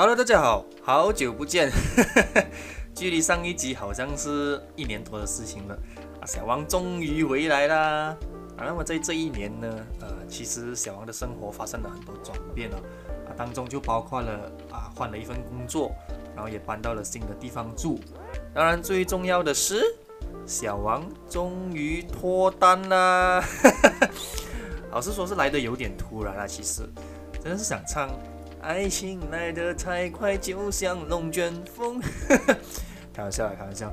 [0.00, 1.70] 好了大家好，好久不见，
[2.96, 5.78] 距离上一集好像是一年多的事情了
[6.18, 6.24] 啊。
[6.24, 8.16] 小王终于回来啦！
[8.56, 9.68] 啊，那么在这一年呢，
[10.00, 12.78] 呃，其实小王的生活发生了很多转变了
[13.26, 15.92] 啊，当中就包括了啊换了一份工作，
[16.34, 18.00] 然后也搬到了新的地方住。
[18.54, 19.84] 当然，最重要的是，
[20.46, 23.44] 小王终于脱单啦！
[24.92, 26.88] 老实说，是来的有点突然啊，其实
[27.34, 28.08] 真的是想唱。
[28.62, 32.00] 爱情来得太快，就像龙卷风。
[33.12, 33.92] 开玩笑，开玩笑。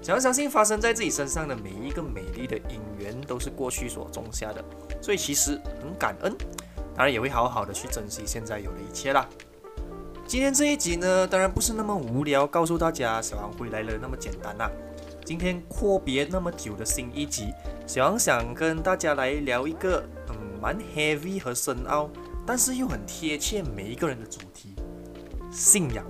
[0.00, 4.64] 想要相信发生在自己身上的每一个美丽的姻缘，都是过去所种下的，
[5.02, 6.34] 所以其实很感恩。
[6.94, 9.28] 当然也会好好的去珍惜现在有的一切啦。
[10.26, 14.70] 今天这一集呢，当然不是那么无聊，告诉大家小王回来了那么简单啦。
[15.24, 17.52] 今天阔别那么久的新一集，
[17.86, 22.08] 小王想跟大家来聊一个嗯蛮 heavy 和深奥。
[22.46, 24.74] 但是又很贴切每一个人的主题，
[25.50, 26.04] 信仰。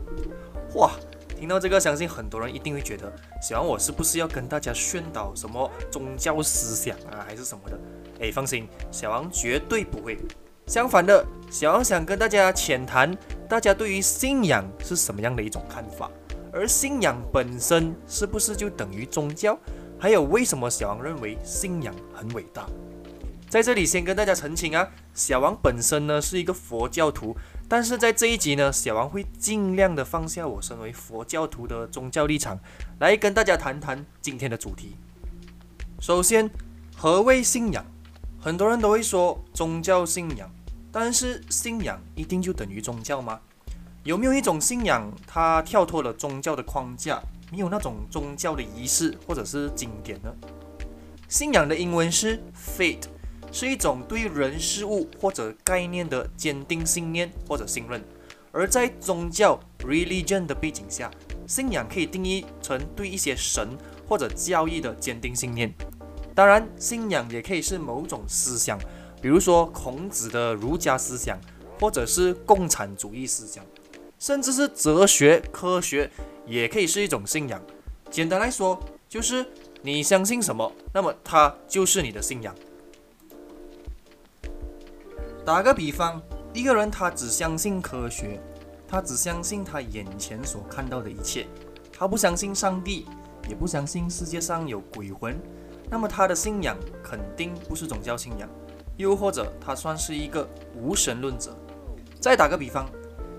[0.74, 0.92] 哇，
[1.28, 7.78] 听到这个，相信很多人一定会觉得，小王我是不是要跟大家宣导什么宗教思想啊，还是什么的？
[8.20, 10.18] 哎，放心，小王绝对不会。
[10.66, 13.16] 相反的，小王想跟大家浅谈，
[13.48, 16.10] 大家对于信仰是什么样的一种看法，
[16.52, 19.58] 而信仰本身是不是就等于宗教？
[19.98, 22.66] 还有为什么小王认为信仰很伟大？
[23.48, 27.36] 在这里先跟大家澄清啊，小王本身呢是一个佛教徒，
[27.68, 32.58] 但是在这一集呢，小王会尽量的放下我身为佛教徒的宗教立场，
[32.98, 34.96] 来跟大家谈谈今天的主题。
[36.00, 36.50] 首先，
[36.96, 37.86] 何谓信仰？
[38.40, 40.50] 很多人都会说宗教信仰，
[40.90, 43.40] 但是信仰一定就等于宗教吗？
[44.02, 50.34] 有没有一种信仰，它跳脱了宗教的框架，没有那种宗教的仪式或者是经典呢？
[51.28, 53.02] 信仰的英文是 faith。
[53.56, 58.04] 是一种对人事物或者概念的坚定信念或者信任，
[58.52, 61.10] 而在宗教 religion 的背景下，
[61.46, 63.70] 信仰可以定义成对一些神
[64.06, 65.72] 或者教义的坚定信念。
[66.34, 68.78] 当然，信仰也可以是某种思想，
[69.22, 71.40] 比如说孔子的儒家思想，
[71.80, 73.64] 或者是共产主义思想，
[74.18, 76.10] 甚至是哲学、科学，
[76.46, 77.58] 也可以是一种信仰。
[78.10, 78.78] 简单来说，
[79.08, 79.46] 就是
[79.80, 82.54] 你相信什么，那么它就是你的信仰。
[85.46, 86.20] 打个比方，
[86.52, 88.40] 一个人他只相信科学，
[88.88, 91.46] 他只相信他眼前所看到的一切，
[91.96, 93.06] 他不相信上帝，
[93.48, 95.38] 也不相信世界上有鬼魂，
[95.88, 98.48] 那么他的信仰肯定不是宗教信仰，
[98.96, 101.56] 又或者他算是一个无神论者。
[102.18, 102.84] 再打个比方，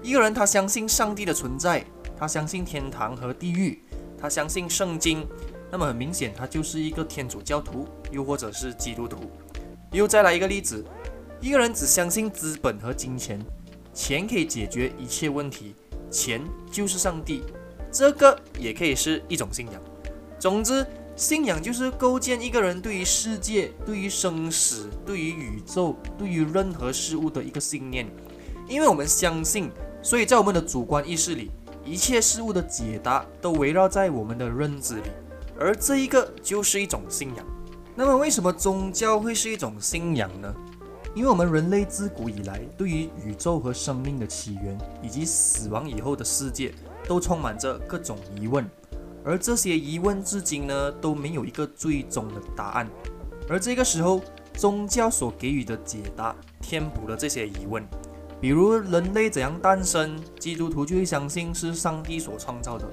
[0.02, 1.84] 一个人他相信上帝的存在，
[2.18, 3.84] 他相信天堂和地狱，
[4.18, 5.28] 他相信圣经，
[5.70, 9.30] 那么很明显他就是一个天主教徒，又或者是基督徒。
[9.92, 10.86] 又再来一个例子。
[11.40, 13.40] 一个人只相信资本和金钱，
[13.94, 15.76] 钱可以解决一切问题，
[16.10, 17.44] 钱就是上帝，
[17.92, 19.82] 这个也可以是一种信仰。
[20.40, 28.08] 总之，信仰就是构建一个人对于世界、对于生死、对于宇宙、对于任何事物的一个信念。
[28.68, 29.72] 因为我们相信，
[30.02, 31.52] 所以在我们的主观意识里，
[31.86, 35.10] 一切事物的解答都围绕在我们的认知里，
[35.60, 37.46] 而这一个就是一种信仰。
[37.96, 40.54] 那么，为什么宗教会是一种信仰呢？
[41.18, 46.72] 因为我们人类自古以来对于宇宙和生命的起源以及死亡以后的世界
[47.08, 48.64] 都充满着各种疑问，
[49.26, 52.88] 而这些疑问至今呢都没有一个最终的答案。
[53.50, 54.22] 而这个时候，
[54.54, 57.84] 宗教所给予的解答填补了这些疑问。
[58.40, 62.86] 比如人类怎样诞生，基督徒就会相信是上帝所创造的；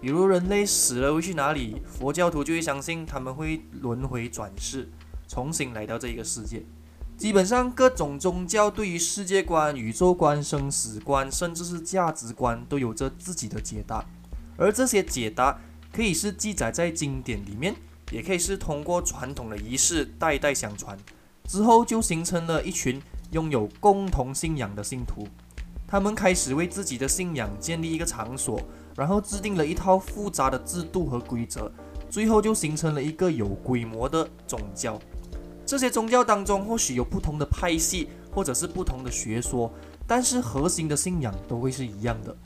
[0.00, 4.88] 比如人类死了会去哪里，佛教徒就会相信他们会轮回转世，
[5.28, 6.64] 重新来到这个世界。
[7.20, 14.02] 基本上，各种宗教对于世界观、宇宙观、生死观，甚至是价值观，都有着自己的解答。
[14.56, 15.60] 而这些解答
[15.92, 17.76] 可以是记载在经典里面，
[18.10, 20.96] 也可以是通过传统的仪式代代相传，
[21.44, 22.98] 之后就形成了一群
[23.32, 25.28] 拥有共同信仰的信徒。
[25.86, 28.58] 他们开始为自己的信仰建立一个场所，
[28.96, 31.70] 然后制定了一套复杂的制度和规则，
[32.08, 34.98] 最后就形成了一个有规模的宗教。
[35.70, 39.70] 这些宗教当中或许有不同的派系，或者是不同的学说，
[40.04, 42.36] 但是核心的信仰都会是一样的。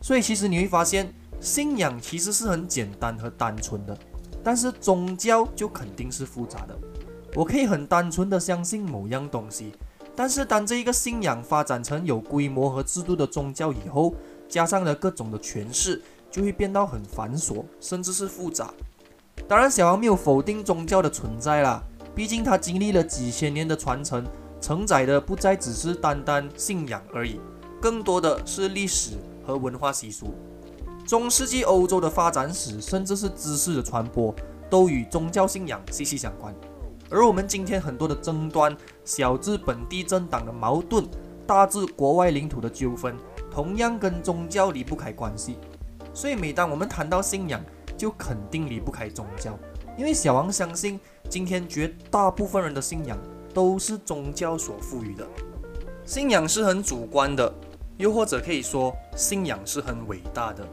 [0.00, 3.98] 所以其实你会发现，信仰其实是很简单和单纯的，
[4.44, 6.78] 但是宗教就肯定是复杂的。
[7.34, 9.72] 我可以很单纯的相信某样东西，
[10.14, 14.14] 但是当这一个信仰发展成有规模和制度的宗教以后，
[14.48, 16.00] 加上了各种的诠释，
[16.30, 18.72] 就会变到很繁琐，甚至是复杂。
[19.48, 21.82] 当然，小王没有否定宗教的存在啦。
[22.14, 24.26] 毕竟，它经历了几千年的传承，
[24.60, 27.40] 承载的不再只是单单信仰而已，
[27.80, 29.12] 更多的是历史
[29.46, 30.34] 和文化习俗。
[31.06, 34.34] 中世纪欧洲的发展史，甚至是知识的传播，
[34.68, 36.54] 都与宗教信仰息息相关。
[37.08, 41.04] 而我们今天很多的争端，小至本地政党的矛盾，
[41.46, 43.16] 大至国外领土的纠纷，
[43.50, 45.56] 同样跟宗教离不开关系。
[46.12, 47.60] 所以，每当我们谈到信仰，
[47.96, 49.58] 就肯定离不开宗教。
[50.00, 50.98] 因为小王相信，
[51.28, 53.18] 今天绝大部分人的信仰
[53.52, 55.28] 都是宗教所赋予的。
[56.06, 57.52] 信仰是很主观的，
[57.98, 60.66] 又或者可以说，信仰是很伟大的。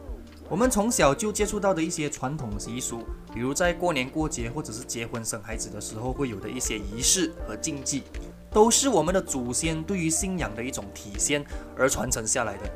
[0.49, 3.03] 我们从小就接触到的一些传统习俗，
[3.33, 8.03] 比如在过年过节或者是结婚生孩子的时候会有的一些仪式和禁忌，
[8.49, 11.45] 都是我们的祖先对于信仰的一种体现
[11.77, 12.71] 而传承下来的。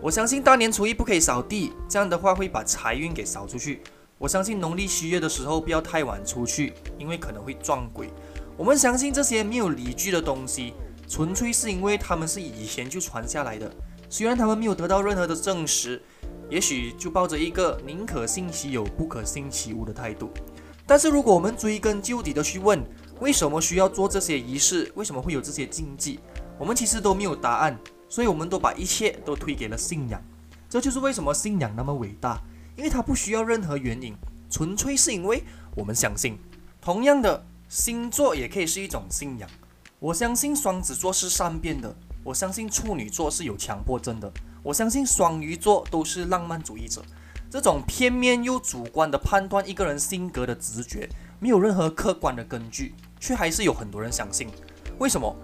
[0.00, 3.82] 我相信大年初一不可以扫地，这样的话会把财运给扫出去。
[4.18, 8.10] 我相信农历七月的时候不要太晚出去，因为可能会撞鬼。
[8.56, 10.74] 我们相信这些没有理据的东西，
[11.08, 13.72] 纯粹是因为他们是以前就传下来的，
[14.10, 16.02] 虽然他们没有得到任何的证实。
[16.50, 20.30] 也许就抱着一个宁可信其有，不可信其无的态度。
[20.86, 22.82] 但是如果我们追根究底的去问，
[23.20, 24.90] 为什么需要做这些仪式？
[24.94, 26.18] 为什么会有这些禁忌？
[26.58, 27.78] 我们其实都没有答案，
[28.08, 30.20] 所以我们都把一切都推给了信仰。
[30.70, 32.42] 这就是为什么信仰那么伟大，
[32.78, 34.14] 因为它不需要任何原因，
[34.48, 35.42] 纯粹是因为
[35.74, 36.38] 我们相信。
[36.80, 39.50] 同样的，星座也可以是一种信仰。
[39.98, 41.92] 我相信双子座是善变的，
[42.22, 44.32] 我相信处女座是有强迫症的。
[44.62, 47.02] 我相信双鱼座都是浪漫主义者，
[47.50, 51.08] 这种片面又主观的判断一个人性格的直觉，
[51.40, 54.46] 没有任何客观的根据，却还是有很多人相信。
[55.00, 55.34] 为什么？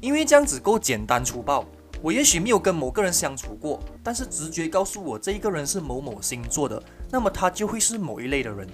[0.00, 1.66] 因为这样子够简单粗暴。
[2.02, 8.66] 我也许没有跟某个人相处过，但是直觉告诉我这一个人是某某星座的，那么他就会是某一类的人。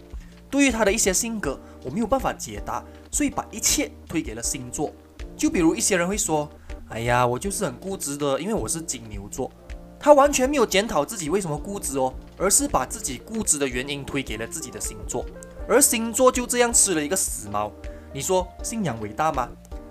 [0.51, 4.93] 对于他的一些性格，我没有办法解答，所以把一切推给了星座。
[5.37, 6.49] 就比如一些人会说
[6.91, 9.51] ：“哎呀，我就是很固执的，因为我是金牛座。”
[9.99, 15.25] 他完全没有检讨自己为什么固执哦，而是把自己固执的原因推给了自己的星座，
[15.69, 17.73] 而星座就这样吃了一个死猫。
[18.13, 19.49] 你说信仰伟大吗？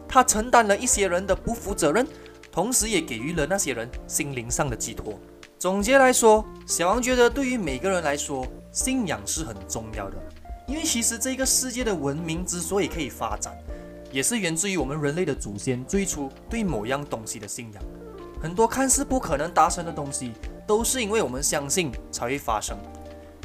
[0.08, 2.06] 他承担了一些人的不负责任，
[2.52, 5.20] 同时也给予了那些人心灵上的寄托。
[5.58, 10.18] 总结来说，小王觉得对于每个人来说，信仰是很重要的，
[10.68, 13.56] 因为其实这个世界的文明之所以可以发展，
[14.12, 17.84] 也是源自于我们人类的祖先最初对某样东西的信仰。
[18.42, 20.32] 很多看似不可能达成的东西，
[20.66, 22.76] 都是因为我们相信才会发生。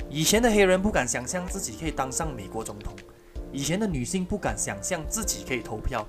[0.08, 2.94] 以前的黑人不敢想象自己可以当上美国总统，
[3.52, 6.06] 以前的女性不敢想象自己可以投票，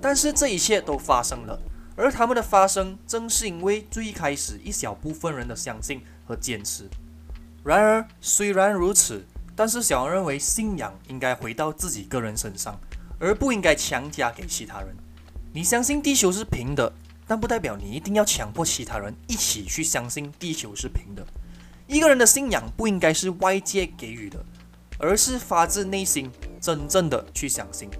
[0.00, 1.60] 但是这一切都发生了。
[2.00, 6.88] 而他们的发生，正是因为最开始一小部分人的相信和坚持。
[7.62, 9.22] 然而，虽然如此，
[9.54, 12.80] 但是小王认为，信仰应该回到自己个人身上，
[13.18, 14.96] 而不应该强加给其他人。
[15.52, 16.90] 你相信地球是平的？
[17.26, 21.22] 但不代表你一定要强迫其他人一起去相信地球是平的。
[21.86, 24.42] 一个人的信仰不应该是外界给予的，
[24.98, 26.30] 而是发自内心、
[26.60, 27.90] 真正的去相信。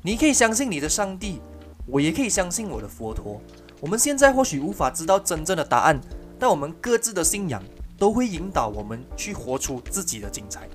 [0.00, 1.40] 你可以相信你的上帝，
[1.86, 3.40] 我也可以相信我的佛陀。
[3.80, 6.00] 我们现在或许无法知道真正的答案，
[6.38, 7.62] 但我们各自的信仰
[7.98, 10.68] 都会引导我们去活出自己的精彩。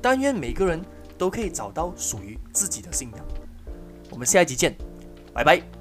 [0.00, 0.80] 但愿每个人
[1.18, 3.26] 都可以找到属于自己的信仰。
[4.10, 4.74] 我们下一集见，
[5.34, 5.79] 拜拜。